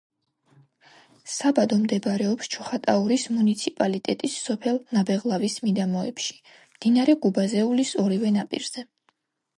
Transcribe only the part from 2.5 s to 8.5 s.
ჩოხატაურის მუნიციპალიტეტის სოფელ ნაბეღლავის მიდამოებში, მდინარე გუბაზეულის ორივე